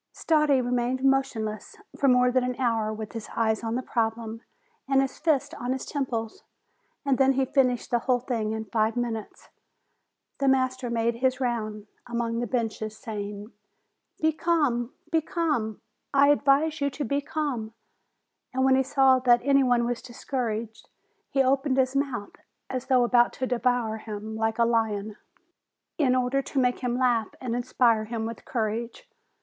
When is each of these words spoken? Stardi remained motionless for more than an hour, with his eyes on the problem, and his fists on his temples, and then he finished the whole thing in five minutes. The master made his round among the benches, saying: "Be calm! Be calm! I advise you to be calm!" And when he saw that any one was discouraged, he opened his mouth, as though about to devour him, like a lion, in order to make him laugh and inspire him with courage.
Stardi 0.13 0.61
remained 0.61 1.03
motionless 1.03 1.75
for 1.95 2.07
more 2.07 2.31
than 2.31 2.43
an 2.43 2.55
hour, 2.57 2.91
with 2.91 3.11
his 3.13 3.29
eyes 3.35 3.63
on 3.63 3.75
the 3.75 3.83
problem, 3.83 4.41
and 4.87 4.99
his 4.99 5.19
fists 5.19 5.53
on 5.53 5.73
his 5.73 5.85
temples, 5.85 6.41
and 7.05 7.19
then 7.19 7.33
he 7.33 7.45
finished 7.45 7.91
the 7.91 7.99
whole 7.99 8.19
thing 8.19 8.51
in 8.51 8.65
five 8.65 8.95
minutes. 8.97 9.49
The 10.39 10.47
master 10.47 10.89
made 10.89 11.17
his 11.17 11.39
round 11.39 11.85
among 12.07 12.39
the 12.39 12.47
benches, 12.47 12.97
saying: 12.97 13.51
"Be 14.19 14.33
calm! 14.33 14.91
Be 15.11 15.21
calm! 15.21 15.81
I 16.15 16.29
advise 16.29 16.81
you 16.81 16.89
to 16.89 17.03
be 17.05 17.21
calm!" 17.21 17.71
And 18.55 18.65
when 18.65 18.73
he 18.75 18.81
saw 18.81 19.19
that 19.19 19.41
any 19.43 19.61
one 19.61 19.85
was 19.85 20.01
discouraged, 20.01 20.89
he 21.29 21.43
opened 21.43 21.77
his 21.77 21.95
mouth, 21.95 22.37
as 22.71 22.87
though 22.87 23.03
about 23.03 23.33
to 23.33 23.45
devour 23.45 23.97
him, 23.97 24.35
like 24.35 24.57
a 24.57 24.65
lion, 24.65 25.17
in 25.99 26.15
order 26.15 26.41
to 26.41 26.57
make 26.59 26.79
him 26.79 26.97
laugh 26.97 27.35
and 27.39 27.55
inspire 27.55 28.05
him 28.05 28.25
with 28.25 28.45
courage. 28.45 29.07